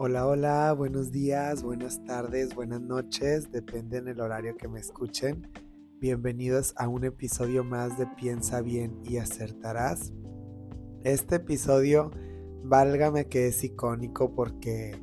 Hola, 0.00 0.28
hola, 0.28 0.72
buenos 0.74 1.10
días, 1.10 1.64
buenas 1.64 2.04
tardes, 2.04 2.54
buenas 2.54 2.80
noches, 2.80 3.50
depende 3.50 3.98
en 3.98 4.06
el 4.06 4.20
horario 4.20 4.56
que 4.56 4.68
me 4.68 4.78
escuchen. 4.78 5.50
Bienvenidos 5.98 6.72
a 6.76 6.86
un 6.86 7.04
episodio 7.04 7.64
más 7.64 7.98
de 7.98 8.06
Piensa 8.06 8.60
bien 8.60 9.00
y 9.02 9.16
acertarás. 9.16 10.12
Este 11.02 11.34
episodio, 11.34 12.12
válgame 12.62 13.26
que 13.26 13.48
es 13.48 13.64
icónico 13.64 14.36
porque 14.36 14.94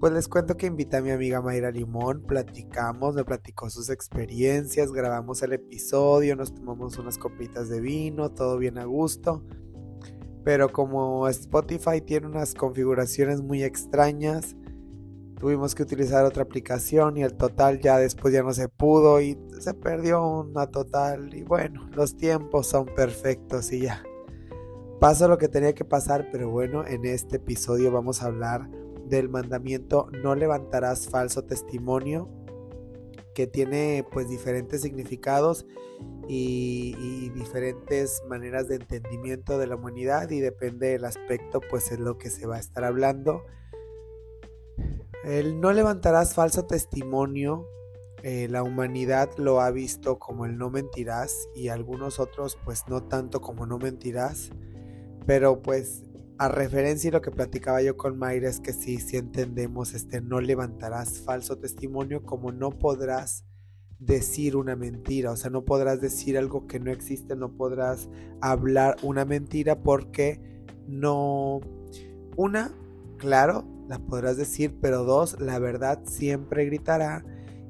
pues 0.00 0.14
les 0.14 0.28
cuento 0.28 0.56
que 0.56 0.64
invité 0.64 0.96
a 0.96 1.02
mi 1.02 1.10
amiga 1.10 1.42
Mayra 1.42 1.70
Limón, 1.70 2.22
platicamos, 2.22 3.14
me 3.14 3.24
platicó 3.24 3.68
sus 3.68 3.90
experiencias, 3.90 4.92
grabamos 4.92 5.42
el 5.42 5.52
episodio, 5.52 6.36
nos 6.36 6.54
tomamos 6.54 6.96
unas 6.96 7.18
copitas 7.18 7.68
de 7.68 7.82
vino, 7.82 8.30
todo 8.30 8.56
bien 8.56 8.78
a 8.78 8.86
gusto. 8.86 9.44
Pero 10.44 10.70
como 10.70 11.28
Spotify 11.28 12.00
tiene 12.00 12.26
unas 12.26 12.54
configuraciones 12.54 13.42
muy 13.42 13.62
extrañas, 13.62 14.56
tuvimos 15.38 15.74
que 15.74 15.82
utilizar 15.82 16.24
otra 16.24 16.42
aplicación 16.42 17.16
y 17.16 17.22
el 17.22 17.34
total 17.34 17.80
ya 17.80 17.98
después 17.98 18.34
ya 18.34 18.42
no 18.42 18.52
se 18.52 18.68
pudo 18.68 19.20
y 19.20 19.38
se 19.60 19.74
perdió 19.74 20.26
una 20.26 20.66
total 20.66 21.34
y 21.34 21.42
bueno, 21.42 21.88
los 21.94 22.16
tiempos 22.16 22.66
son 22.66 22.86
perfectos 22.86 23.72
y 23.72 23.82
ya. 23.82 24.02
Pasó 25.00 25.28
lo 25.28 25.38
que 25.38 25.46
tenía 25.46 25.74
que 25.74 25.84
pasar, 25.84 26.28
pero 26.32 26.50
bueno, 26.50 26.84
en 26.84 27.04
este 27.04 27.36
episodio 27.36 27.92
vamos 27.92 28.22
a 28.22 28.26
hablar 28.26 28.68
del 29.08 29.28
mandamiento 29.28 30.08
no 30.22 30.34
levantarás 30.34 31.08
falso 31.08 31.44
testimonio 31.44 32.28
que 33.38 33.46
tiene 33.46 34.04
pues 34.10 34.28
diferentes 34.28 34.82
significados 34.82 35.64
y, 36.26 37.30
diferentes 37.30 38.20
maneras 38.28 38.66
de 38.66 38.74
entendimiento 38.74 39.58
de 39.58 39.68
la 39.68 39.76
humanidad 39.76 40.28
y 40.30 40.40
depende 40.40 40.88
del 40.88 41.04
aspecto 41.04 41.60
pues 41.70 41.92
es 41.92 42.00
lo 42.00 42.18
que 42.18 42.30
se 42.30 42.46
va 42.46 42.56
a 42.56 42.58
estar 42.58 42.82
hablando. 42.82 43.44
El 45.22 45.60
no 45.60 45.72
levantarás 45.72 46.34
falso 46.34 46.66
testimonio, 46.66 47.64
eh, 48.24 48.48
la 48.50 48.64
humanidad 48.64 49.30
lo 49.36 49.60
ha 49.60 49.70
visto 49.70 50.18
como 50.18 50.44
el 50.44 50.58
no 50.58 50.70
mentirás 50.70 51.48
y 51.54 51.68
algunos 51.68 52.18
otros 52.18 52.58
pues 52.64 52.88
no 52.88 53.04
tanto 53.04 53.40
como 53.40 53.66
no 53.66 53.78
mentirás, 53.78 54.50
pero 55.26 55.62
pues 55.62 56.02
a 56.38 56.48
referencia 56.48 57.08
y 57.08 57.10
lo 57.10 57.20
que 57.20 57.30
platicaba 57.30 57.82
yo 57.82 57.96
con 57.96 58.16
Mayra 58.16 58.48
es 58.48 58.60
que 58.60 58.72
sí, 58.72 58.98
sí 58.98 59.16
entendemos, 59.16 59.94
este, 59.94 60.20
no 60.20 60.40
levantarás 60.40 61.20
falso 61.20 61.58
testimonio 61.58 62.22
como 62.22 62.52
no 62.52 62.70
podrás 62.70 63.44
decir 63.98 64.56
una 64.56 64.76
mentira, 64.76 65.32
o 65.32 65.36
sea, 65.36 65.50
no 65.50 65.64
podrás 65.64 66.00
decir 66.00 66.38
algo 66.38 66.68
que 66.68 66.78
no 66.78 66.92
existe, 66.92 67.34
no 67.34 67.56
podrás 67.56 68.08
hablar 68.40 68.96
una 69.02 69.24
mentira 69.24 69.82
porque 69.82 70.40
no, 70.86 71.60
una, 72.36 72.72
claro, 73.16 73.64
la 73.88 73.98
podrás 73.98 74.36
decir, 74.36 74.78
pero 74.80 75.02
dos, 75.02 75.40
la 75.40 75.58
verdad 75.58 76.00
siempre 76.04 76.66
gritará. 76.66 77.24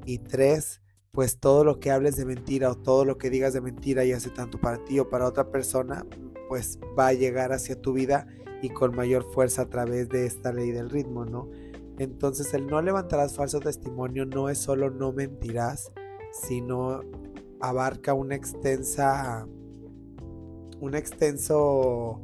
Y 0.05 0.19
tres, 0.19 0.81
pues 1.11 1.39
todo 1.39 1.63
lo 1.63 1.79
que 1.79 1.91
hables 1.91 2.15
de 2.17 2.25
mentira 2.25 2.71
o 2.71 2.75
todo 2.75 3.05
lo 3.05 3.17
que 3.17 3.29
digas 3.29 3.53
de 3.53 3.61
mentira, 3.61 4.03
ya 4.05 4.19
sea 4.19 4.33
tanto 4.33 4.59
para 4.59 4.83
ti 4.85 4.99
o 4.99 5.09
para 5.09 5.27
otra 5.27 5.51
persona, 5.51 6.05
pues 6.47 6.79
va 6.97 7.07
a 7.07 7.13
llegar 7.13 7.53
hacia 7.53 7.79
tu 7.79 7.93
vida 7.93 8.27
y 8.61 8.69
con 8.69 8.95
mayor 8.95 9.23
fuerza 9.33 9.63
a 9.63 9.69
través 9.69 10.09
de 10.09 10.25
esta 10.25 10.51
ley 10.51 10.71
del 10.71 10.89
ritmo, 10.89 11.25
¿no? 11.25 11.49
Entonces 11.97 12.53
el 12.53 12.67
no 12.67 12.81
levantarás 12.81 13.35
falso 13.35 13.59
testimonio 13.59 14.25
no 14.25 14.49
es 14.49 14.57
solo 14.57 14.89
no 14.89 15.11
mentirás, 15.11 15.91
sino 16.31 17.01
abarca 17.59 18.13
una 18.13 18.35
extensa, 18.35 19.45
un 20.79 20.95
extenso, 20.95 22.21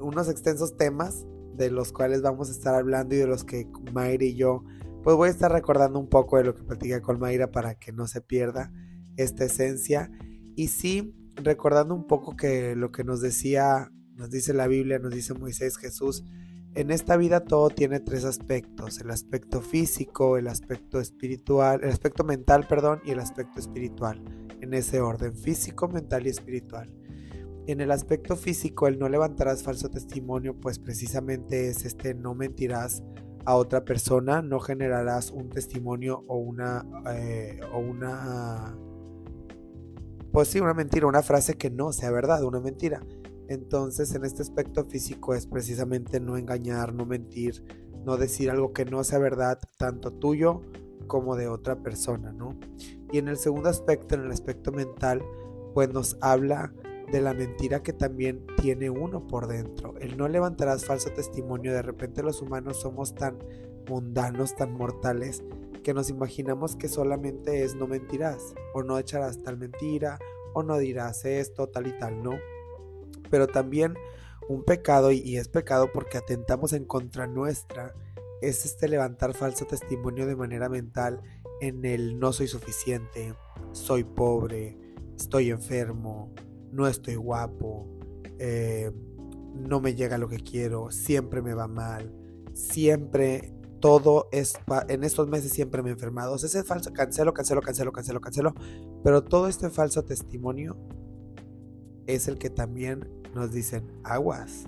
unos 0.00 0.28
extensos 0.28 0.76
temas 0.76 1.26
de 1.54 1.70
los 1.70 1.92
cuales 1.92 2.22
vamos 2.22 2.48
a 2.48 2.52
estar 2.52 2.74
hablando 2.74 3.14
y 3.14 3.18
de 3.18 3.26
los 3.26 3.44
que 3.44 3.68
Mayra 3.92 4.24
y 4.24 4.34
yo, 4.34 4.64
pues 5.02 5.16
voy 5.16 5.28
a 5.28 5.32
estar 5.32 5.52
recordando 5.52 5.98
un 5.98 6.08
poco 6.08 6.38
de 6.38 6.44
lo 6.44 6.54
que 6.54 6.62
platicé 6.62 7.02
con 7.02 7.18
Mayra 7.18 7.50
para 7.50 7.74
que 7.74 7.92
no 7.92 8.06
se 8.06 8.20
pierda 8.20 8.72
esta 9.16 9.44
esencia. 9.44 10.10
Y 10.56 10.68
sí, 10.68 11.14
recordando 11.36 11.94
un 11.94 12.06
poco 12.06 12.36
que 12.36 12.74
lo 12.76 12.92
que 12.92 13.04
nos 13.04 13.20
decía 13.20 13.90
nos 14.22 14.30
dice 14.30 14.54
la 14.54 14.68
Biblia, 14.68 15.00
nos 15.00 15.12
dice 15.12 15.34
Moisés 15.34 15.76
Jesús, 15.76 16.24
en 16.76 16.92
esta 16.92 17.16
vida 17.16 17.40
todo 17.40 17.70
tiene 17.70 17.98
tres 17.98 18.24
aspectos, 18.24 19.00
el 19.00 19.10
aspecto 19.10 19.60
físico, 19.60 20.38
el 20.38 20.46
aspecto 20.46 21.00
espiritual, 21.00 21.80
el 21.82 21.90
aspecto 21.90 22.22
mental, 22.22 22.68
perdón, 22.68 23.00
y 23.04 23.10
el 23.10 23.18
aspecto 23.18 23.58
espiritual, 23.58 24.22
en 24.60 24.74
ese 24.74 25.00
orden, 25.00 25.34
físico, 25.34 25.88
mental 25.88 26.24
y 26.24 26.30
espiritual. 26.30 26.88
En 27.66 27.80
el 27.80 27.90
aspecto 27.90 28.36
físico, 28.36 28.86
el 28.86 29.00
no 29.00 29.08
levantarás 29.08 29.64
falso 29.64 29.90
testimonio, 29.90 30.54
pues 30.54 30.78
precisamente 30.78 31.68
es 31.68 31.84
este 31.84 32.14
no 32.14 32.36
mentirás 32.36 33.02
a 33.44 33.56
otra 33.56 33.84
persona, 33.84 34.40
no 34.40 34.60
generarás 34.60 35.32
un 35.32 35.50
testimonio 35.50 36.22
o 36.28 36.36
una, 36.36 36.86
eh, 37.12 37.58
o 37.72 37.80
una, 37.80 38.78
pues 40.30 40.46
sí, 40.46 40.60
una 40.60 40.74
mentira, 40.74 41.08
una 41.08 41.22
frase 41.22 41.54
que 41.54 41.70
no 41.70 41.92
sea 41.92 42.12
verdad, 42.12 42.44
una 42.44 42.60
mentira. 42.60 43.02
Entonces, 43.48 44.14
en 44.14 44.24
este 44.24 44.42
aspecto 44.42 44.84
físico 44.84 45.34
es 45.34 45.46
precisamente 45.46 46.20
no 46.20 46.36
engañar, 46.36 46.94
no 46.94 47.06
mentir, 47.06 47.64
no 48.04 48.16
decir 48.16 48.50
algo 48.50 48.72
que 48.72 48.84
no 48.84 49.04
sea 49.04 49.18
verdad, 49.18 49.58
tanto 49.78 50.12
tuyo 50.12 50.62
como 51.06 51.36
de 51.36 51.48
otra 51.48 51.76
persona, 51.76 52.32
¿no? 52.32 52.56
Y 53.10 53.18
en 53.18 53.28
el 53.28 53.36
segundo 53.36 53.68
aspecto, 53.68 54.14
en 54.14 54.22
el 54.22 54.30
aspecto 54.30 54.72
mental, 54.72 55.22
pues 55.74 55.92
nos 55.92 56.16
habla 56.20 56.72
de 57.10 57.20
la 57.20 57.34
mentira 57.34 57.82
que 57.82 57.92
también 57.92 58.46
tiene 58.60 58.88
uno 58.88 59.26
por 59.26 59.46
dentro. 59.46 59.94
El 59.98 60.16
no 60.16 60.28
levantarás 60.28 60.86
falso 60.86 61.10
testimonio. 61.10 61.72
De 61.74 61.82
repente 61.82 62.22
los 62.22 62.40
humanos 62.40 62.80
somos 62.80 63.14
tan 63.14 63.38
mundanos, 63.88 64.56
tan 64.56 64.72
mortales, 64.72 65.44
que 65.82 65.92
nos 65.92 66.08
imaginamos 66.08 66.76
que 66.76 66.88
solamente 66.88 67.64
es 67.64 67.74
no 67.74 67.86
mentirás, 67.86 68.54
o 68.72 68.82
no 68.82 68.98
echarás 68.98 69.42
tal 69.42 69.58
mentira, 69.58 70.18
o 70.54 70.62
no 70.62 70.78
dirás 70.78 71.24
esto, 71.24 71.68
tal 71.68 71.86
y 71.88 71.98
tal, 71.98 72.22
¿no? 72.22 72.32
Pero 73.32 73.46
también 73.46 73.94
un 74.50 74.62
pecado, 74.62 75.10
y 75.10 75.38
es 75.38 75.48
pecado 75.48 75.90
porque 75.90 76.18
atentamos 76.18 76.74
en 76.74 76.84
contra 76.84 77.26
nuestra, 77.26 77.94
es 78.42 78.66
este 78.66 78.88
levantar 78.88 79.32
falso 79.32 79.64
testimonio 79.64 80.26
de 80.26 80.36
manera 80.36 80.68
mental 80.68 81.22
en 81.62 81.86
el 81.86 82.18
no 82.18 82.34
soy 82.34 82.46
suficiente, 82.46 83.34
soy 83.72 84.04
pobre, 84.04 84.76
estoy 85.16 85.48
enfermo, 85.48 86.34
no 86.72 86.86
estoy 86.86 87.14
guapo, 87.14 87.88
eh, 88.38 88.90
no 89.54 89.80
me 89.80 89.94
llega 89.94 90.18
lo 90.18 90.28
que 90.28 90.40
quiero, 90.40 90.90
siempre 90.90 91.40
me 91.40 91.54
va 91.54 91.68
mal, 91.68 92.12
siempre 92.52 93.54
todo 93.80 94.28
es, 94.30 94.52
en 94.88 95.04
estos 95.04 95.26
meses 95.26 95.52
siempre 95.52 95.82
me 95.82 95.88
he 95.88 95.92
enfermado. 95.92 96.36
ese 96.36 96.58
es 96.58 96.66
falso, 96.66 96.92
cancelo, 96.92 97.32
cancelo, 97.32 97.62
cancelo, 97.62 97.92
cancelo, 97.92 98.20
cancelo. 98.20 98.54
Pero 99.02 99.24
todo 99.24 99.48
este 99.48 99.70
falso 99.70 100.04
testimonio 100.04 100.76
es 102.06 102.28
el 102.28 102.38
que 102.38 102.50
también 102.50 103.21
nos 103.34 103.52
dicen 103.52 103.90
aguas. 104.04 104.64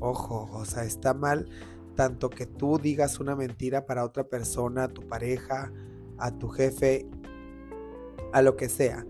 Ojo, 0.00 0.48
o 0.52 0.64
sea, 0.64 0.84
está 0.84 1.14
mal 1.14 1.48
tanto 1.94 2.30
que 2.30 2.46
tú 2.46 2.78
digas 2.78 3.20
una 3.20 3.36
mentira 3.36 3.86
para 3.86 4.04
otra 4.04 4.24
persona, 4.24 4.84
a 4.84 4.88
tu 4.88 5.02
pareja, 5.02 5.72
a 6.18 6.32
tu 6.32 6.48
jefe, 6.48 7.06
a 8.32 8.42
lo 8.42 8.56
que 8.56 8.68
sea. 8.68 9.06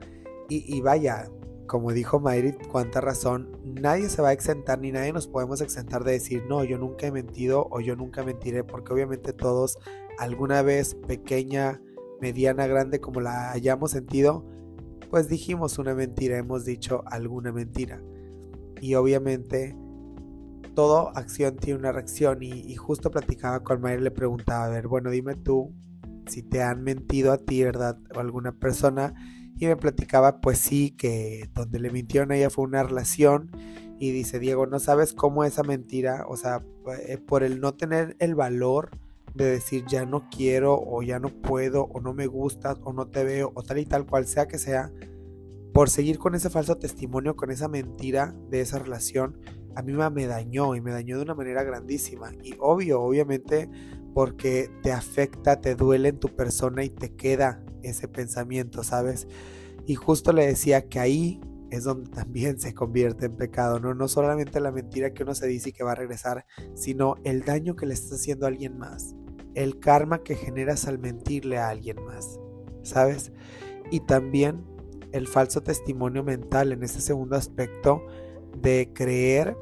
Y, 0.48 0.82
vaya, 0.82 1.30
como 1.66 1.92
dijo 1.92 2.20
Mayrit, 2.20 2.66
cuánta 2.68 3.00
razón, 3.00 3.58
nadie 3.64 4.10
se 4.10 4.20
va 4.20 4.28
a 4.28 4.32
exentar 4.32 4.78
ni 4.78 4.92
nadie 4.92 5.12
nos 5.12 5.26
podemos 5.26 5.62
exentar 5.62 6.04
de 6.04 6.12
decir, 6.12 6.44
no, 6.48 6.62
yo 6.64 6.78
nunca 6.78 7.06
he 7.06 7.10
mentido 7.10 7.66
o 7.70 7.80
yo 7.80 7.96
nunca 7.96 8.22
mentiré, 8.22 8.62
porque 8.62 8.92
obviamente 8.92 9.32
todos 9.32 9.78
alguna 10.18 10.60
vez 10.60 10.94
pequeña, 10.94 11.80
mediana, 12.20 12.66
grande, 12.66 13.00
como 13.00 13.20
la 13.20 13.52
hayamos 13.52 13.92
sentido, 13.92 14.44
pues 15.10 15.28
dijimos 15.28 15.78
una 15.78 15.94
mentira, 15.94 16.36
hemos 16.36 16.66
dicho 16.66 17.02
alguna 17.06 17.50
mentira 17.50 18.02
y 18.84 18.96
obviamente 18.96 19.74
toda 20.74 21.10
acción 21.14 21.56
tiene 21.56 21.78
una 21.78 21.90
reacción. 21.90 22.42
Y, 22.42 22.74
justo 22.74 23.10
platicaba 23.10 23.64
con 23.64 23.80
Mayra 23.80 24.00
y 24.00 24.04
le 24.04 24.10
preguntaba, 24.10 24.66
a 24.66 24.68
ver, 24.68 24.88
bueno, 24.88 25.10
dime 25.10 25.36
tú 25.36 25.72
si 26.26 26.42
te 26.42 26.62
han 26.62 26.82
mentido 26.82 27.32
a 27.32 27.38
ti, 27.38 27.64
¿verdad? 27.64 27.98
O 28.14 28.20
alguna 28.20 28.52
persona 28.52 29.14
y 29.56 29.66
me 29.66 29.76
platicaba 29.76 30.40
pues 30.40 30.58
sí 30.58 30.90
que 30.90 31.48
donde 31.54 31.78
le 31.78 31.90
mintieron 31.90 32.32
a 32.32 32.36
ella 32.36 32.50
fue 32.50 32.64
una 32.64 32.82
relación. 32.82 33.50
Y 33.98 34.10
dice 34.10 34.38
Diego, 34.38 34.66
no 34.66 34.78
sabes 34.80 35.14
cómo 35.14 35.44
esa 35.44 35.62
mentira, 35.62 36.26
o 36.28 36.36
sea, 36.36 36.62
eh, 37.08 37.16
por 37.16 37.42
el 37.42 37.60
no 37.60 37.72
tener 37.72 38.16
el 38.18 38.34
valor 38.34 38.90
de 39.34 39.46
decir 39.46 39.84
ya 39.88 40.04
no 40.04 40.28
quiero 40.28 40.78
o 40.78 41.02
ya 41.02 41.20
no 41.20 41.30
puedo 41.30 41.84
o 41.84 42.00
no 42.00 42.12
me 42.12 42.26
gustas 42.26 42.78
o 42.84 42.92
no 42.92 43.06
te 43.06 43.24
veo 43.24 43.50
o 43.54 43.62
tal 43.62 43.78
y 43.78 43.86
tal 43.86 44.04
cual 44.04 44.26
sea 44.26 44.46
que 44.46 44.58
sea, 44.58 44.92
por 45.74 45.90
seguir 45.90 46.18
con 46.18 46.36
ese 46.36 46.50
falso 46.50 46.76
testimonio, 46.76 47.34
con 47.34 47.50
esa 47.50 47.66
mentira 47.66 48.32
de 48.48 48.60
esa 48.60 48.78
relación, 48.78 49.40
a 49.74 49.82
mí 49.82 49.92
me 49.92 50.26
dañó 50.26 50.76
y 50.76 50.80
me 50.80 50.92
dañó 50.92 51.16
de 51.16 51.24
una 51.24 51.34
manera 51.34 51.64
grandísima. 51.64 52.30
Y 52.44 52.54
obvio, 52.60 53.02
obviamente, 53.02 53.68
porque 54.14 54.70
te 54.84 54.92
afecta, 54.92 55.60
te 55.60 55.74
duele 55.74 56.10
en 56.10 56.20
tu 56.20 56.28
persona 56.28 56.84
y 56.84 56.90
te 56.90 57.16
queda 57.16 57.60
ese 57.82 58.06
pensamiento, 58.06 58.84
¿sabes? 58.84 59.26
Y 59.84 59.96
justo 59.96 60.32
le 60.32 60.46
decía 60.46 60.88
que 60.88 61.00
ahí 61.00 61.40
es 61.70 61.82
donde 61.82 62.08
también 62.08 62.60
se 62.60 62.72
convierte 62.72 63.26
en 63.26 63.36
pecado, 63.36 63.80
¿no? 63.80 63.94
No 63.94 64.06
solamente 64.06 64.60
la 64.60 64.70
mentira 64.70 65.12
que 65.12 65.24
uno 65.24 65.34
se 65.34 65.48
dice 65.48 65.70
y 65.70 65.72
que 65.72 65.82
va 65.82 65.90
a 65.90 65.96
regresar, 65.96 66.46
sino 66.74 67.16
el 67.24 67.42
daño 67.42 67.74
que 67.74 67.86
le 67.86 67.94
estás 67.94 68.20
haciendo 68.20 68.46
a 68.46 68.48
alguien 68.50 68.78
más. 68.78 69.16
el 69.54 69.78
karma 69.78 70.22
que 70.22 70.34
generas 70.34 70.86
al 70.86 70.98
mentirle 70.98 71.58
a 71.58 71.68
alguien 71.68 71.96
más, 72.04 72.38
¿sabes? 72.82 73.32
Y 73.90 74.00
también 74.00 74.64
el 75.14 75.28
falso 75.28 75.62
testimonio 75.62 76.24
mental 76.24 76.72
en 76.72 76.82
ese 76.82 77.00
segundo 77.00 77.36
aspecto 77.36 78.04
de 78.60 78.90
creer, 78.92 79.56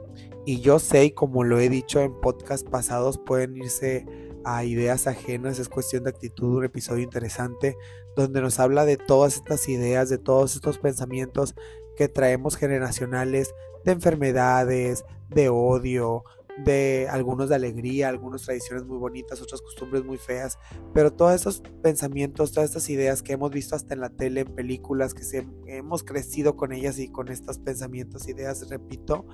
y 0.45 0.61
yo 0.61 0.79
sé, 0.79 1.05
y 1.05 1.11
como 1.13 1.45
lo 1.45 1.61
he 1.61 1.69
dicho 1.69 2.01
en 2.01 2.19
podcast 2.21 2.69
pasados, 2.69 3.19
pueden 3.19 3.57
irse 3.57 4.07
a 4.45 4.65
ideas 4.65 5.07
ajenas, 5.07 5.59
es 5.59 5.69
cuestión 5.69 6.05
de 6.05 6.11
actitud, 6.11 6.57
un 6.57 6.65
episodio 6.65 7.05
interesante 7.05 7.77
donde 8.17 8.41
nos 8.41 8.59
habla 8.59 8.85
de 8.85 8.97
todas 8.97 9.37
estas 9.37 9.69
ideas, 9.69 10.09
de 10.09 10.19
todos 10.19 10.55
estos 10.57 10.79
pensamientos 10.79 11.55
que 11.97 12.09
traemos 12.09 12.57
generacionales, 12.57 13.55
de 13.85 13.93
enfermedades, 13.93 15.05
de 15.29 15.49
odio, 15.49 16.25
de 16.59 17.09
algunos 17.11 17.49
de 17.49 17.55
alegría, 17.55 18.09
algunas 18.09 18.43
tradiciones 18.43 18.85
muy 18.85 18.99
bonitas, 18.99 19.41
otras 19.41 19.63
costumbres 19.63 20.05
muy 20.05 20.19
feas, 20.19 20.59
pero 20.93 21.13
todos 21.13 21.35
esos 21.35 21.63
pensamientos, 21.83 22.53
todas 22.53 22.71
estas 22.71 22.89
ideas 22.91 23.23
que 23.23 23.33
hemos 23.33 23.51
visto 23.51 23.75
hasta 23.75 23.95
en 23.95 24.01
la 24.01 24.11
tele, 24.11 24.43
en 24.43 24.55
películas, 24.55 25.15
que 25.15 25.25
se, 25.25 25.47
hemos 25.67 26.05
crecido 26.05 26.57
con 26.57 26.73
ellas 26.73 26.99
y 26.99 27.09
con 27.09 27.29
estos 27.29 27.59
pensamientos, 27.59 28.29
ideas, 28.29 28.69
repito, 28.69 29.27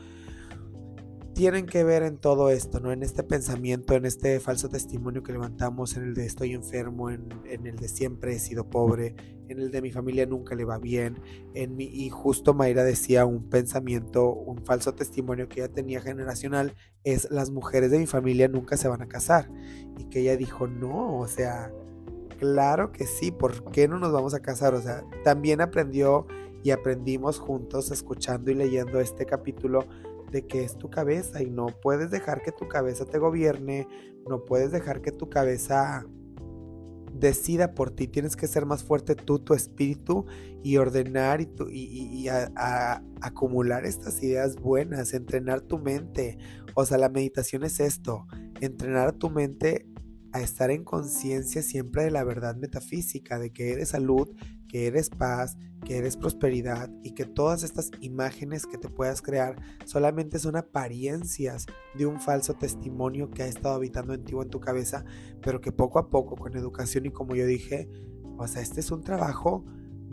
tienen 1.38 1.66
que 1.66 1.84
ver 1.84 2.02
en 2.02 2.16
todo 2.16 2.50
esto, 2.50 2.80
¿no? 2.80 2.90
En 2.90 3.04
este 3.04 3.22
pensamiento, 3.22 3.94
en 3.94 4.06
este 4.06 4.40
falso 4.40 4.68
testimonio 4.68 5.22
que 5.22 5.30
levantamos, 5.30 5.96
en 5.96 6.02
el 6.02 6.14
de 6.14 6.26
estoy 6.26 6.52
enfermo, 6.52 7.10
en, 7.10 7.30
el 7.64 7.76
de 7.76 7.86
siempre 7.86 8.34
he 8.34 8.40
sido 8.40 8.68
pobre, 8.68 9.14
en 9.46 9.60
el 9.60 9.70
de 9.70 9.80
mi 9.80 9.92
familia 9.92 10.26
nunca 10.26 10.56
le 10.56 10.64
va 10.64 10.78
bien, 10.78 11.20
en 11.54 11.76
mi, 11.76 11.84
y 11.84 12.10
justo 12.10 12.54
Mayra 12.54 12.82
decía 12.82 13.24
un 13.24 13.48
pensamiento, 13.48 14.32
un 14.32 14.64
falso 14.64 14.94
testimonio 14.96 15.48
que 15.48 15.60
ella 15.60 15.72
tenía 15.72 16.00
generacional, 16.00 16.74
es 17.04 17.30
las 17.30 17.50
mujeres 17.50 17.92
de 17.92 18.00
mi 18.00 18.06
familia 18.06 18.48
nunca 18.48 18.76
se 18.76 18.88
van 18.88 19.02
a 19.02 19.06
casar. 19.06 19.48
Y 19.96 20.06
que 20.06 20.22
ella 20.22 20.36
dijo, 20.36 20.66
no, 20.66 21.20
o 21.20 21.28
sea, 21.28 21.70
claro 22.40 22.90
que 22.90 23.06
sí, 23.06 23.30
¿por 23.30 23.70
qué 23.70 23.86
no 23.86 24.00
nos 24.00 24.10
vamos 24.10 24.34
a 24.34 24.40
casar? 24.40 24.74
O 24.74 24.82
sea, 24.82 25.04
también 25.22 25.60
aprendió 25.60 26.26
y 26.64 26.72
aprendimos 26.72 27.38
juntos 27.38 27.92
escuchando 27.92 28.50
y 28.50 28.54
leyendo 28.54 28.98
este 28.98 29.24
capítulo 29.24 29.84
de 30.30 30.46
que 30.46 30.64
es 30.64 30.76
tu 30.76 30.90
cabeza 30.90 31.42
y 31.42 31.50
no 31.50 31.66
puedes 31.82 32.10
dejar 32.10 32.42
que 32.42 32.52
tu 32.52 32.68
cabeza 32.68 33.04
te 33.04 33.18
gobierne, 33.18 33.86
no 34.28 34.44
puedes 34.44 34.72
dejar 34.72 35.00
que 35.00 35.12
tu 35.12 35.28
cabeza 35.28 36.04
decida 37.18 37.74
por 37.74 37.90
ti, 37.90 38.06
tienes 38.06 38.36
que 38.36 38.46
ser 38.46 38.66
más 38.66 38.84
fuerte 38.84 39.14
tú, 39.14 39.38
tu 39.38 39.54
espíritu 39.54 40.26
y 40.62 40.76
ordenar 40.76 41.40
y, 41.40 41.48
y, 41.72 42.28
acumular 43.20 43.84
estas 43.84 44.22
ideas 44.22 44.56
buenas, 44.56 45.14
entrenar 45.14 45.60
tu 45.62 45.78
mente. 45.78 46.38
O 46.74 46.84
sea, 46.84 46.98
la 46.98 47.08
meditación 47.08 47.64
es 47.64 47.80
esto, 47.80 48.26
entrenar 48.60 49.12
tu 49.12 49.30
mente 49.30 49.86
a 50.32 50.40
estar 50.40 50.70
en 50.70 50.84
conciencia 50.84 51.62
siempre 51.62 52.04
de 52.04 52.10
la 52.10 52.24
verdad 52.24 52.56
metafísica, 52.56 53.38
de 53.38 53.50
que 53.50 53.72
eres 53.72 53.88
salud, 53.88 54.28
que 54.68 54.86
eres 54.86 55.10
paz, 55.10 55.56
que 55.88 55.96
eres 55.96 56.18
prosperidad 56.18 56.90
y 57.02 57.12
que 57.12 57.24
todas 57.24 57.62
estas 57.62 57.90
imágenes 58.02 58.66
que 58.66 58.76
te 58.76 58.90
puedas 58.90 59.22
crear 59.22 59.56
solamente 59.86 60.38
son 60.38 60.54
apariencias 60.54 61.64
de 61.94 62.04
un 62.04 62.20
falso 62.20 62.52
testimonio 62.52 63.30
que 63.30 63.42
ha 63.42 63.46
estado 63.46 63.76
habitando 63.76 64.12
en 64.12 64.22
ti 64.22 64.34
o 64.34 64.42
en 64.42 64.50
tu 64.50 64.60
cabeza, 64.60 65.06
pero 65.40 65.62
que 65.62 65.72
poco 65.72 65.98
a 65.98 66.10
poco 66.10 66.36
con 66.36 66.54
educación 66.58 67.06
y 67.06 67.10
como 67.10 67.34
yo 67.34 67.46
dije, 67.46 67.88
o 68.36 68.46
sea, 68.46 68.60
este 68.60 68.80
es 68.80 68.90
un 68.90 69.02
trabajo 69.02 69.64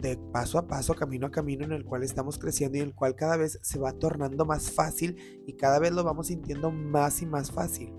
de 0.01 0.15
paso 0.15 0.59
a 0.59 0.65
paso, 0.65 0.95
camino 0.95 1.27
a 1.27 1.31
camino 1.31 1.65
en 1.65 1.73
el 1.73 1.83
cual 1.83 2.03
estamos 2.03 2.39
creciendo 2.39 2.77
y 2.77 2.81
en 2.81 2.87
el 2.87 2.95
cual 2.95 3.15
cada 3.15 3.35
vez 3.35 3.59
se 3.61 3.77
va 3.77 3.91
tornando 3.91 4.45
más 4.45 4.71
fácil 4.71 5.43
y 5.45 5.57
cada 5.57 5.79
vez 5.79 5.91
lo 5.91 6.05
vamos 6.05 6.27
sintiendo 6.27 6.71
más 6.71 7.21
y 7.21 7.25
más 7.25 7.51
fácil. 7.51 7.93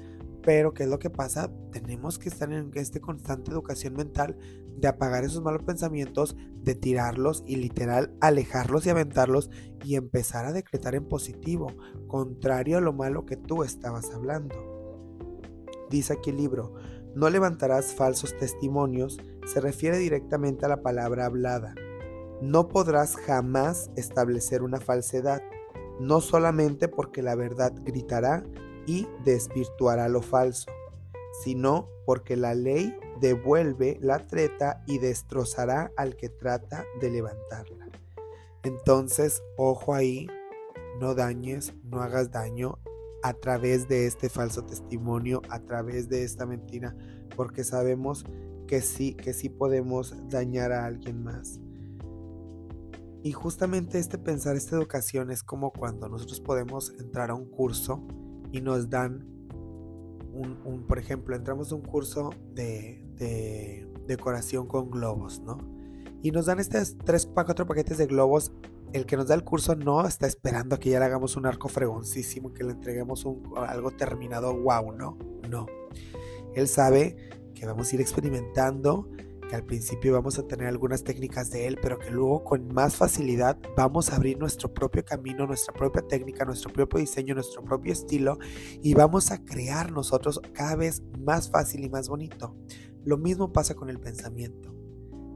Pero 0.46 0.72
¿qué 0.72 0.84
es 0.84 0.88
lo 0.88 1.00
que 1.00 1.10
pasa? 1.10 1.50
Tenemos 1.72 2.20
que 2.20 2.28
estar 2.28 2.52
en 2.52 2.70
esta 2.74 3.00
constante 3.00 3.50
educación 3.50 3.94
mental 3.94 4.38
de 4.76 4.86
apagar 4.86 5.24
esos 5.24 5.42
malos 5.42 5.64
pensamientos, 5.64 6.36
de 6.62 6.76
tirarlos 6.76 7.42
y 7.48 7.56
literal 7.56 8.14
alejarlos 8.20 8.86
y 8.86 8.90
aventarlos 8.90 9.50
y 9.84 9.96
empezar 9.96 10.46
a 10.46 10.52
decretar 10.52 10.94
en 10.94 11.08
positivo, 11.08 11.72
contrario 12.06 12.78
a 12.78 12.80
lo 12.80 12.92
malo 12.92 13.26
que 13.26 13.36
tú 13.36 13.64
estabas 13.64 14.12
hablando. 14.14 14.54
Dice 15.90 16.12
aquí 16.12 16.30
el 16.30 16.36
libro, 16.36 16.74
no 17.16 17.28
levantarás 17.28 17.92
falsos 17.92 18.38
testimonios, 18.38 19.18
se 19.46 19.60
refiere 19.60 19.98
directamente 19.98 20.64
a 20.64 20.68
la 20.68 20.80
palabra 20.80 21.26
hablada. 21.26 21.74
No 22.40 22.68
podrás 22.68 23.16
jamás 23.16 23.90
establecer 23.96 24.62
una 24.62 24.78
falsedad, 24.78 25.42
no 25.98 26.20
solamente 26.20 26.86
porque 26.86 27.20
la 27.20 27.34
verdad 27.34 27.72
gritará, 27.84 28.44
y 28.86 29.08
desvirtuará 29.24 30.08
lo 30.08 30.22
falso, 30.22 30.70
sino 31.42 31.88
porque 32.04 32.36
la 32.36 32.54
ley 32.54 32.96
devuelve 33.20 33.98
la 34.00 34.26
treta 34.26 34.82
y 34.86 34.98
destrozará 34.98 35.92
al 35.96 36.16
que 36.16 36.28
trata 36.28 36.84
de 37.00 37.10
levantarla. 37.10 37.88
Entonces, 38.62 39.42
ojo 39.56 39.94
ahí, 39.94 40.26
no 41.00 41.14
dañes, 41.14 41.74
no 41.84 42.02
hagas 42.02 42.30
daño 42.30 42.78
a 43.22 43.34
través 43.34 43.88
de 43.88 44.06
este 44.06 44.28
falso 44.28 44.64
testimonio, 44.64 45.42
a 45.50 45.60
través 45.60 46.08
de 46.08 46.24
esta 46.24 46.46
mentira, 46.46 46.96
porque 47.36 47.64
sabemos 47.64 48.24
que 48.66 48.80
sí, 48.80 49.14
que 49.14 49.32
sí 49.32 49.48
podemos 49.48 50.14
dañar 50.28 50.72
a 50.72 50.86
alguien 50.86 51.22
más. 51.22 51.60
Y 53.22 53.32
justamente 53.32 53.98
este 53.98 54.18
pensar, 54.18 54.56
esta 54.56 54.76
educación 54.76 55.30
es 55.30 55.42
como 55.42 55.72
cuando 55.72 56.08
nosotros 56.08 56.40
podemos 56.40 56.92
entrar 57.00 57.30
a 57.30 57.34
un 57.34 57.46
curso 57.50 58.06
y 58.56 58.60
nos 58.62 58.88
dan 58.88 59.36
un, 60.32 60.84
por 60.86 60.98
ejemplo, 60.98 61.34
entramos 61.34 61.72
a 61.72 61.74
un 61.74 61.82
curso 61.82 62.30
de, 62.52 63.02
decoración 64.06 64.68
con 64.68 64.90
globos, 64.90 65.40
¿no? 65.40 65.58
Y 66.22 66.30
nos 66.30 66.46
dan 66.46 66.60
estos 66.60 66.96
tres, 67.04 67.26
cuatro 67.26 67.66
paquetes 67.66 67.98
de 67.98 68.06
globos. 68.06 68.52
El 68.92 69.04
que 69.04 69.16
nos 69.16 69.26
da 69.28 69.34
el 69.34 69.42
curso 69.42 69.74
no 69.74 70.06
está 70.06 70.26
esperando 70.26 70.76
a 70.76 70.78
que 70.78 70.90
ya 70.90 71.00
le 71.00 71.06
hagamos 71.06 71.36
un 71.36 71.46
arco 71.46 71.68
fregoncísimo, 71.68 72.52
que 72.52 72.62
le 72.62 72.72
entreguemos 72.72 73.24
un, 73.24 73.42
algo 73.56 73.90
terminado, 73.90 74.54
wow, 74.54 74.92
¿no? 74.92 75.18
No. 75.50 75.66
Él 76.54 76.68
sabe 76.68 77.16
que 77.54 77.66
vamos 77.66 77.90
a 77.90 77.94
ir 77.96 78.00
experimentando, 78.00 79.08
que 79.48 79.56
al 79.56 79.64
principio 79.64 80.12
vamos 80.12 80.38
a 80.38 80.46
tener 80.46 80.66
algunas 80.66 81.04
técnicas 81.04 81.50
de 81.50 81.66
él, 81.66 81.78
pero 81.80 81.98
que 81.98 82.10
luego 82.10 82.44
con 82.44 82.68
más 82.68 82.96
facilidad 82.96 83.58
vamos 83.76 84.10
a 84.10 84.16
abrir 84.16 84.38
nuestro 84.38 84.72
propio 84.72 85.04
camino, 85.04 85.46
nuestra 85.46 85.74
propia 85.74 86.02
técnica, 86.02 86.44
nuestro 86.44 86.72
propio 86.72 87.00
diseño, 87.00 87.34
nuestro 87.34 87.62
propio 87.64 87.92
estilo 87.92 88.38
y 88.82 88.94
vamos 88.94 89.30
a 89.30 89.44
crear 89.44 89.92
nosotros 89.92 90.40
cada 90.52 90.76
vez 90.76 91.02
más 91.18 91.50
fácil 91.50 91.84
y 91.84 91.88
más 91.88 92.08
bonito. 92.08 92.56
Lo 93.04 93.18
mismo 93.18 93.52
pasa 93.52 93.74
con 93.74 93.88
el 93.88 94.00
pensamiento. 94.00 94.74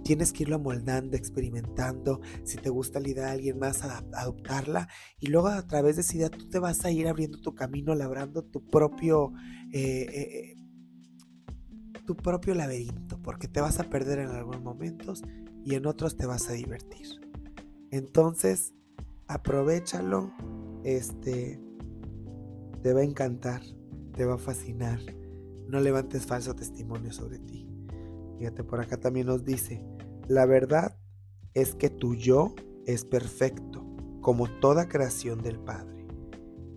Tienes 0.02 0.32
que 0.32 0.42
irlo 0.42 0.56
amoldando, 0.56 1.16
experimentando. 1.16 2.20
Si 2.44 2.56
te 2.56 2.70
gusta 2.70 2.98
la 3.00 3.08
idea 3.08 3.26
de 3.26 3.30
alguien 3.30 3.58
más, 3.58 3.82
adoptarla. 3.84 4.88
Y 5.20 5.28
luego 5.28 5.48
a 5.48 5.66
través 5.66 5.96
de 5.96 6.02
esa 6.02 6.16
idea 6.16 6.30
tú 6.30 6.48
te 6.48 6.58
vas 6.58 6.84
a 6.84 6.90
ir 6.90 7.06
abriendo 7.06 7.40
tu 7.40 7.54
camino, 7.54 7.94
labrando 7.94 8.42
tu 8.42 8.66
propio 8.68 9.32
eh, 9.72 10.06
eh, 10.12 10.56
tu 12.00 12.16
propio 12.16 12.54
laberinto, 12.54 13.18
porque 13.22 13.48
te 13.48 13.60
vas 13.60 13.80
a 13.80 13.84
perder 13.84 14.18
en 14.20 14.28
algunos 14.28 14.62
momentos 14.62 15.22
y 15.64 15.74
en 15.74 15.86
otros 15.86 16.16
te 16.16 16.26
vas 16.26 16.48
a 16.48 16.52
divertir. 16.52 17.20
Entonces, 17.90 18.74
aprovechalo, 19.26 20.32
este 20.84 21.60
te 22.82 22.92
va 22.94 23.00
a 23.00 23.04
encantar, 23.04 23.60
te 24.16 24.24
va 24.24 24.34
a 24.34 24.38
fascinar. 24.38 25.00
No 25.68 25.80
levantes 25.80 26.26
falso 26.26 26.54
testimonio 26.54 27.12
sobre 27.12 27.38
ti. 27.38 27.68
Fíjate, 28.38 28.64
por 28.64 28.80
acá 28.80 28.96
también 28.96 29.26
nos 29.26 29.44
dice, 29.44 29.84
la 30.28 30.46
verdad 30.46 30.96
es 31.54 31.74
que 31.74 31.90
tu 31.90 32.14
yo 32.14 32.54
es 32.86 33.04
perfecto, 33.04 33.84
como 34.20 34.48
toda 34.60 34.88
creación 34.88 35.42
del 35.42 35.58
Padre. 35.58 36.06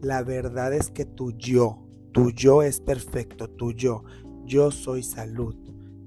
La 0.01 0.23
verdad 0.23 0.73
es 0.73 0.91
que 0.91 1.05
tu 1.05 1.31
yo, 1.31 1.87
tu 2.11 2.31
yo 2.31 2.61
es 2.61 2.81
perfecto, 2.81 3.49
tu 3.49 3.71
yo. 3.71 4.03
Yo 4.45 4.71
soy 4.71 5.03
salud, 5.03 5.55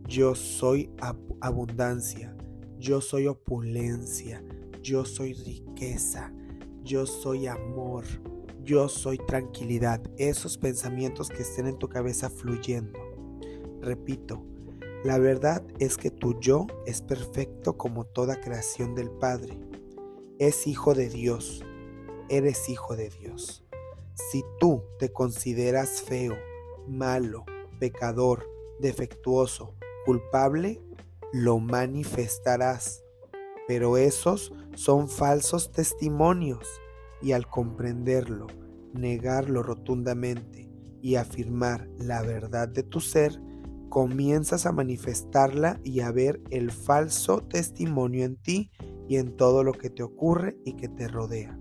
yo 0.06 0.34
soy 0.34 0.90
abundancia, 1.40 2.36
yo 2.78 3.00
soy 3.00 3.26
opulencia, 3.26 4.44
yo 4.82 5.04
soy 5.04 5.32
riqueza, 5.32 6.32
yo 6.82 7.06
soy 7.06 7.46
amor, 7.46 8.04
yo 8.62 8.88
soy 8.88 9.18
tranquilidad. 9.18 10.02
Esos 10.18 10.58
pensamientos 10.58 11.30
que 11.30 11.42
estén 11.42 11.66
en 11.66 11.78
tu 11.78 11.88
cabeza 11.88 12.28
fluyendo. 12.28 12.98
Repito, 13.80 14.44
la 15.02 15.18
verdad 15.18 15.64
es 15.78 15.96
que 15.96 16.10
tu 16.10 16.38
yo 16.38 16.66
es 16.84 17.00
perfecto 17.00 17.78
como 17.78 18.04
toda 18.04 18.40
creación 18.40 18.94
del 18.94 19.10
Padre. 19.10 19.58
Es 20.38 20.66
hijo 20.66 20.94
de 20.94 21.08
Dios. 21.08 21.64
Eres 22.28 22.68
hijo 22.68 22.96
de 22.96 23.08
Dios. 23.08 23.64
Si 24.30 24.44
tú 24.58 24.82
te 24.98 25.12
consideras 25.12 26.02
feo, 26.02 26.36
malo, 26.88 27.44
pecador, 27.78 28.46
defectuoso, 28.80 29.74
culpable, 30.04 30.80
lo 31.32 31.58
manifestarás. 31.58 33.02
Pero 33.68 33.96
esos 33.96 34.52
son 34.74 35.08
falsos 35.08 35.72
testimonios 35.72 36.66
y 37.20 37.32
al 37.32 37.46
comprenderlo, 37.46 38.46
negarlo 38.92 39.62
rotundamente 39.62 40.68
y 41.02 41.16
afirmar 41.16 41.88
la 41.98 42.22
verdad 42.22 42.68
de 42.68 42.82
tu 42.82 43.00
ser, 43.00 43.40
comienzas 43.88 44.66
a 44.66 44.72
manifestarla 44.72 45.80
y 45.82 46.00
a 46.00 46.10
ver 46.10 46.40
el 46.50 46.70
falso 46.70 47.42
testimonio 47.42 48.24
en 48.24 48.36
ti 48.36 48.70
y 49.08 49.16
en 49.16 49.36
todo 49.36 49.62
lo 49.64 49.72
que 49.72 49.90
te 49.90 50.02
ocurre 50.02 50.56
y 50.64 50.74
que 50.74 50.88
te 50.88 51.08
rodea. 51.08 51.58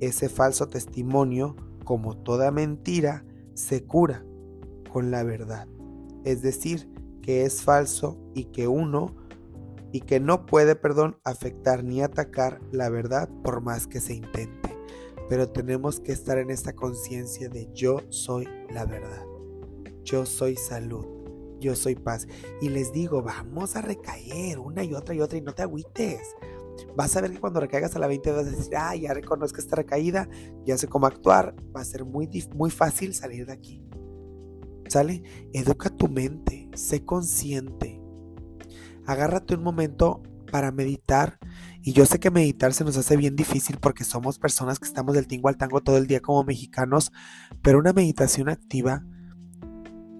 Ese 0.00 0.28
falso 0.28 0.68
testimonio, 0.68 1.56
como 1.84 2.16
toda 2.16 2.50
mentira, 2.50 3.24
se 3.54 3.84
cura 3.84 4.24
con 4.88 5.10
la 5.10 5.22
verdad. 5.22 5.66
Es 6.24 6.42
decir, 6.42 6.88
que 7.22 7.44
es 7.44 7.62
falso 7.62 8.18
y 8.34 8.44
que 8.46 8.68
uno 8.68 9.14
y 9.92 10.00
que 10.00 10.20
no 10.20 10.46
puede, 10.46 10.76
perdón, 10.76 11.16
afectar 11.24 11.84
ni 11.84 12.02
atacar 12.02 12.60
la 12.72 12.88
verdad 12.88 13.28
por 13.42 13.62
más 13.62 13.86
que 13.86 14.00
se 14.00 14.14
intente. 14.14 14.76
Pero 15.28 15.50
tenemos 15.50 16.00
que 16.00 16.12
estar 16.12 16.38
en 16.38 16.50
esta 16.50 16.74
conciencia 16.74 17.48
de 17.48 17.68
yo 17.72 18.00
soy 18.10 18.48
la 18.70 18.84
verdad. 18.86 19.24
Yo 20.04 20.26
soy 20.26 20.56
salud. 20.56 21.06
Yo 21.60 21.74
soy 21.74 21.96
paz. 21.96 22.26
Y 22.60 22.68
les 22.68 22.92
digo, 22.92 23.22
vamos 23.22 23.76
a 23.76 23.82
recaer 23.82 24.58
una 24.58 24.84
y 24.84 24.94
otra 24.94 25.14
y 25.14 25.20
otra 25.20 25.38
y 25.38 25.42
no 25.42 25.54
te 25.54 25.62
agüites. 25.62 26.34
Vas 26.96 27.16
a 27.16 27.20
ver 27.20 27.32
que 27.32 27.40
cuando 27.40 27.60
recaigas 27.60 27.94
a 27.96 27.98
la 27.98 28.06
20 28.06 28.32
vas 28.32 28.46
a 28.46 28.50
decir, 28.50 28.76
ah, 28.76 28.94
ya 28.94 29.12
reconozco 29.12 29.58
esta 29.58 29.76
recaída, 29.76 30.28
ya 30.64 30.78
sé 30.78 30.86
cómo 30.86 31.06
actuar, 31.06 31.54
va 31.74 31.80
a 31.80 31.84
ser 31.84 32.04
muy, 32.04 32.28
muy 32.54 32.70
fácil 32.70 33.14
salir 33.14 33.46
de 33.46 33.52
aquí. 33.52 33.87
¿Sale? 34.88 35.22
Educa 35.52 35.90
tu 35.90 36.08
mente, 36.08 36.68
sé 36.74 37.04
consciente. 37.04 38.00
Agárrate 39.06 39.54
un 39.54 39.62
momento 39.62 40.22
para 40.50 40.72
meditar. 40.72 41.38
Y 41.82 41.92
yo 41.92 42.04
sé 42.06 42.18
que 42.18 42.30
meditar 42.30 42.74
se 42.74 42.84
nos 42.84 42.96
hace 42.96 43.16
bien 43.16 43.36
difícil 43.36 43.78
porque 43.80 44.04
somos 44.04 44.38
personas 44.38 44.78
que 44.78 44.86
estamos 44.86 45.14
del 45.14 45.26
tingo 45.26 45.48
al 45.48 45.56
tango 45.56 45.80
todo 45.80 45.96
el 45.96 46.06
día 46.06 46.20
como 46.20 46.44
mexicanos, 46.44 47.12
pero 47.62 47.78
una 47.78 47.92
meditación 47.92 48.48
activa, 48.48 49.04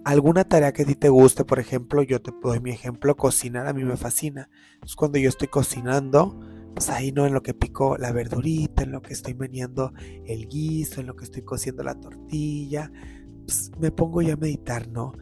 alguna 0.05 0.45
tarea 0.45 0.71
que 0.71 0.83
a 0.83 0.85
ti 0.85 0.95
te 0.95 1.09
guste, 1.09 1.45
por 1.45 1.59
ejemplo, 1.59 2.01
yo 2.01 2.21
te 2.21 2.31
doy 2.41 2.59
mi 2.59 2.71
ejemplo, 2.71 3.15
cocinar 3.15 3.67
a 3.67 3.73
mí 3.73 3.83
me 3.83 3.97
fascina. 3.97 4.49
Es 4.83 4.95
cuando 4.95 5.19
yo 5.19 5.29
estoy 5.29 5.49
cocinando, 5.49 6.39
pues 6.73 6.89
ahí 6.89 7.11
no 7.11 7.27
en 7.27 7.33
lo 7.33 7.43
que 7.43 7.53
pico 7.53 7.97
la 7.97 8.11
verdurita, 8.11 8.83
en 8.83 8.91
lo 8.91 9.01
que 9.01 9.13
estoy 9.13 9.35
meneando 9.35 9.93
el 10.25 10.47
guiso, 10.47 11.01
en 11.01 11.07
lo 11.07 11.15
que 11.15 11.25
estoy 11.25 11.43
cociendo 11.43 11.83
la 11.83 11.99
tortilla, 11.99 12.91
me 13.79 13.91
pongo 13.91 14.21
ya 14.21 14.33
a 14.33 14.37
meditar, 14.37 14.87
¿no? 14.87 15.13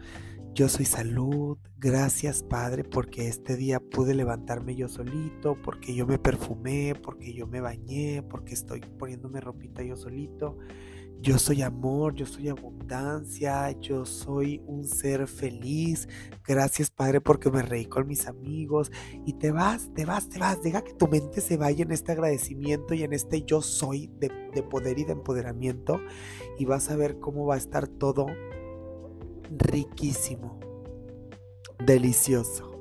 Yo 0.53 0.69
soy 0.69 0.85
salud, 0.85 1.57
gracias 1.77 2.41
Padre 2.41 2.83
porque 2.83 3.27
este 3.27 3.55
día 3.55 3.79
pude 3.79 4.15
levantarme 4.15 4.75
yo 4.75 4.87
solito, 4.87 5.55
porque 5.61 5.93
yo 5.93 6.07
me 6.07 6.17
perfumé, 6.17 6.95
porque 6.95 7.33
yo 7.33 7.45
me 7.45 7.61
bañé, 7.61 8.23
porque 8.23 8.55
estoy 8.55 8.81
poniéndome 8.81 9.39
ropita 9.39 9.83
yo 9.83 9.95
solito. 9.95 10.57
Yo 11.19 11.39
soy 11.39 11.61
amor, 11.63 12.13
yo 12.13 12.25
soy 12.25 12.47
abundancia, 12.47 13.71
yo 13.79 14.05
soy 14.05 14.61
un 14.65 14.83
ser 14.83 15.27
feliz. 15.27 16.07
Gracias 16.45 16.91
Padre 16.91 17.21
porque 17.21 17.49
me 17.49 17.63
reí 17.63 17.85
con 17.85 18.07
mis 18.07 18.27
amigos. 18.27 18.91
Y 19.25 19.33
te 19.33 19.51
vas, 19.51 19.91
te 19.93 20.05
vas, 20.05 20.29
te 20.29 20.39
vas. 20.39 20.61
Deja 20.61 20.83
que 20.83 20.93
tu 20.93 21.07
mente 21.07 21.41
se 21.41 21.57
vaya 21.57 21.83
en 21.83 21.91
este 21.91 22.11
agradecimiento 22.11 22.93
y 22.93 23.03
en 23.03 23.13
este 23.13 23.41
yo 23.43 23.61
soy 23.61 24.07
de, 24.19 24.31
de 24.53 24.63
poder 24.63 24.99
y 24.99 25.05
de 25.05 25.13
empoderamiento. 25.13 25.99
Y 26.59 26.65
vas 26.65 26.89
a 26.89 26.95
ver 26.95 27.19
cómo 27.19 27.45
va 27.45 27.55
a 27.55 27.59
estar 27.59 27.87
todo 27.87 28.27
riquísimo, 29.49 30.59
delicioso, 31.83 32.79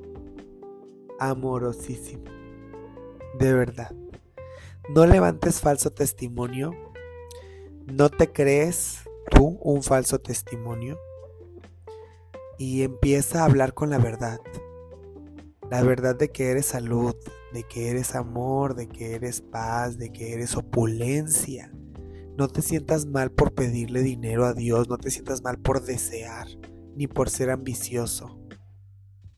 amorosísimo. 1.19 2.25
De 3.39 3.53
verdad. 3.55 3.95
No 4.95 5.05
levantes 5.05 5.61
falso 5.61 5.91
testimonio 5.91 6.86
no 7.87 8.11
te 8.11 8.33
crees 8.33 9.01
tú 9.31 9.59
un 9.63 9.83
falso 9.83 10.19
testimonio 10.19 10.99
y 12.59 12.83
empieza 12.83 13.43
a 13.43 13.45
hablar 13.45 13.75
con 13.75 13.91
la 13.91 13.99
verdad. 13.99 14.41
La 15.71 15.83
verdad 15.83 16.17
de 16.17 16.31
que 16.31 16.51
eres 16.51 16.67
salud, 16.67 17.15
de 17.53 17.65
que 17.65 17.91
eres 17.91 18.15
amor, 18.15 18.75
de 18.75 18.89
que 18.89 19.15
eres 19.15 19.41
paz, 19.41 19.99
de 19.99 20.13
que 20.13 20.33
eres 20.33 20.57
opulencia. 20.57 21.73
No 22.37 22.49
te 22.49 22.61
sientas 22.61 23.07
mal 23.07 23.31
por 23.31 23.55
pedirle 23.55 24.03
dinero 24.03 24.47
a 24.47 24.53
Dios, 24.53 24.89
no 24.89 24.99
te 24.99 25.11
sientas 25.11 25.43
mal 25.43 25.59
por 25.59 25.83
desear, 25.83 26.47
ni 26.95 27.07
por 27.07 27.31
ser 27.31 27.51
ambicioso. 27.51 28.39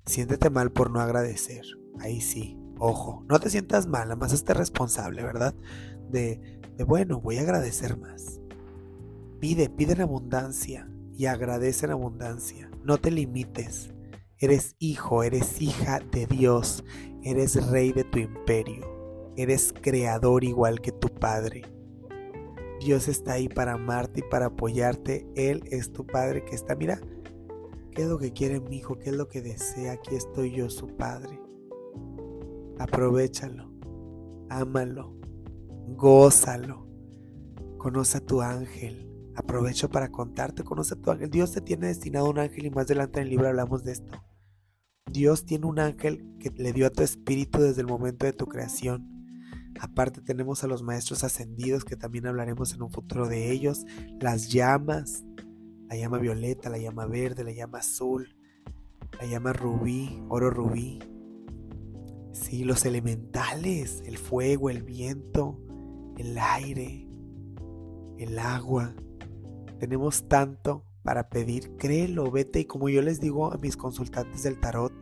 Siéntete 0.07 0.51
mal 0.51 0.73
por 0.73 0.91
no 0.91 1.01
agradecer. 1.01 1.65
Ahí 2.01 2.21
sí, 2.21 2.59
ojo, 2.79 3.25
no 3.29 3.39
te 3.41 3.51
sientas 3.51 3.87
mal, 3.87 4.09
nada 4.09 4.17
más 4.17 4.33
esté 4.33 4.55
responsable, 4.55 5.23
¿verdad? 5.23 5.55
De, 6.11 6.61
de 6.77 6.85
bueno, 6.85 7.21
voy 7.21 7.39
a 7.39 7.43
agradecer 7.43 7.97
más. 7.97 8.38
Pide, 9.41 9.69
pide 9.69 9.93
en 9.93 10.01
abundancia 10.01 10.91
y 11.17 11.27
agradece 11.27 11.87
en 11.87 11.93
abundancia. 11.93 12.71
No 12.83 12.99
te 12.99 13.11
limites. 13.11 13.91
Eres 14.39 14.77
hijo, 14.79 15.23
eres 15.23 15.61
hija 15.61 16.01
de 16.13 16.27
Dios, 16.27 16.85
eres 17.23 17.71
rey 17.71 17.93
de 17.93 18.05
tu 18.05 18.19
imperio, 18.21 19.33
eres 19.37 19.75
creador 19.81 20.45
igual 20.45 20.81
que 20.81 20.93
tu 20.93 21.09
Padre. 21.09 21.63
Dios 22.81 23.09
está 23.09 23.33
ahí 23.33 23.49
para 23.49 23.73
amarte 23.73 24.21
y 24.21 24.31
para 24.31 24.47
apoyarte. 24.47 25.27
Él 25.35 25.65
es 25.73 25.93
tu 25.93 26.07
Padre 26.07 26.45
que 26.45 26.55
está, 26.55 26.77
mira, 26.77 27.01
¿qué 27.91 28.03
es 28.03 28.09
lo 28.09 28.19
que 28.19 28.33
quiere 28.33 28.61
mi 28.61 28.77
hijo? 28.77 28.97
¿Qué 28.99 29.11
es 29.11 29.17
lo 29.17 29.27
que 29.29 29.43
desea? 29.43 29.93
Aquí 29.93 30.15
estoy 30.15 30.53
yo, 30.53 30.71
su 30.71 30.87
Padre. 30.97 31.41
Aprovechalo, 32.79 33.73
ámalo, 34.49 35.17
gózalo, 35.97 36.87
conoce 37.77 38.19
a 38.19 38.21
tu 38.25 38.41
ángel, 38.41 39.08
Aprovecho 39.39 39.89
para 39.89 40.09
contarte, 40.09 40.65
conoce 40.65 40.95
a 40.95 40.97
tu 40.97 41.13
ángel. 41.13 41.31
Dios 41.31 41.53
te 41.53 41.61
tiene 41.61 41.87
destinado 41.87 42.29
un 42.29 42.41
ángel 42.41 42.67
y 42.67 42.71
más 42.71 42.87
adelante 42.87 43.21
en 43.21 43.27
el 43.27 43.31
libro 43.31 43.47
hablamos 43.47 43.85
de 43.85 43.93
esto. 43.93 44.21
Dios 45.13 45.47
tiene 45.47 45.67
un 45.67 45.79
ángel 45.79 46.25
que 46.41 46.51
le 46.51 46.73
dio 46.73 46.89
a 46.89 46.91
tu 46.91 47.05
espíritu 47.05 47.61
desde 47.61 47.83
el 47.83 47.87
momento 47.87 48.27
de 48.27 48.33
tu 48.33 48.47
creación. 48.47 49.07
Aparte 49.79 50.23
tenemos 50.23 50.65
a 50.65 50.67
los 50.67 50.83
maestros 50.83 51.23
ascendidos 51.23 51.85
que 51.85 51.95
también 51.95 52.27
hablaremos 52.27 52.75
en 52.75 52.83
un 52.83 52.91
futuro 52.91 53.29
de 53.29 53.53
ellos. 53.53 53.87
Las 54.21 54.49
llamas, 54.49 55.25
la 55.89 55.95
llama 55.95 56.19
violeta, 56.19 56.69
la 56.69 56.79
llama 56.79 57.07
verde, 57.07 57.45
la 57.45 57.53
llama 57.53 57.79
azul, 57.79 58.35
la 59.21 59.27
llama 59.27 59.53
rubí, 59.53 60.21
oro 60.29 60.51
rubí. 60.51 60.99
Sí, 62.33 62.65
los 62.65 62.85
elementales, 62.85 64.03
el 64.05 64.19
fuego, 64.19 64.69
el 64.69 64.83
viento, 64.83 65.61
el 66.17 66.37
aire, 66.39 67.07
el 68.19 68.37
agua. 68.41 68.97
Tenemos 69.79 70.29
tanto 70.29 70.85
para 71.03 71.29
pedir, 71.29 71.77
créelo, 71.77 72.31
vete. 72.31 72.61
Y 72.61 72.65
como 72.65 72.89
yo 72.89 73.01
les 73.03 73.21
digo 73.21 73.53
a 73.53 73.59
mis 73.59 73.77
consultantes 73.77 74.43
del 74.43 74.61
tarot, 74.61 74.93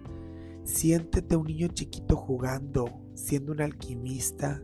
siéntete 0.65 1.37
un 1.37 1.47
niño 1.47 1.69
chiquito 1.69 2.17
jugando, 2.17 2.87
siendo 3.15 3.53
un 3.53 3.61
alquimista, 3.61 4.63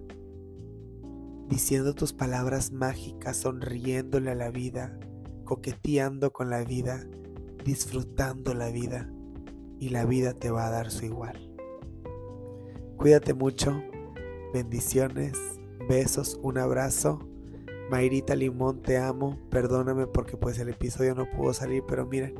diciendo 1.48 1.94
tus 1.94 2.12
palabras 2.12 2.72
mágicas, 2.72 3.38
sonriéndole 3.38 4.30
a 4.30 4.34
la 4.34 4.50
vida, 4.50 4.98
coqueteando 5.44 6.32
con 6.32 6.50
la 6.50 6.64
vida, 6.64 7.04
disfrutando 7.64 8.54
la 8.54 8.70
vida 8.70 9.10
y 9.78 9.88
la 9.88 10.04
vida 10.04 10.34
te 10.34 10.50
va 10.50 10.66
a 10.66 10.70
dar 10.70 10.90
su 10.90 11.06
igual. 11.06 11.52
Cuídate 12.96 13.34
mucho, 13.34 13.82
bendiciones, 14.52 15.32
besos, 15.88 16.38
un 16.42 16.58
abrazo 16.58 17.18
Mayrita 17.92 18.34
Limón, 18.34 18.80
te 18.80 18.96
amo. 18.96 19.38
Perdóname 19.50 20.06
porque 20.06 20.38
pues 20.38 20.58
el 20.58 20.70
episodio 20.70 21.14
no 21.14 21.30
pudo 21.30 21.52
salir, 21.52 21.84
pero 21.86 22.06
miren, 22.06 22.34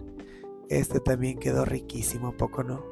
este 0.71 0.99
también 0.99 1.39
quedó 1.39 1.67
riquísimo, 1.67 2.35
poco 2.35 2.65
no? 2.65 2.83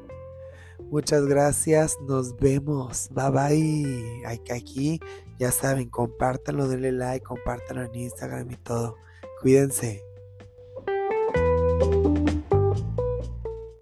Muchas 0.90 1.25
gracias, 1.25 1.97
nos 2.07 2.37
vemos. 2.37 3.09
Bye 3.12 3.31
bye. 3.31 4.23
Aquí, 4.26 5.00
ya 5.38 5.50
saben, 5.50 5.88
compártanlo, 5.88 6.69
denle 6.69 6.93
like, 6.93 7.25
compártanlo 7.25 7.85
en 7.85 7.95
Instagram 7.95 8.50
y 8.50 8.57
todo. 8.57 8.97
Cuídense. 9.40 10.10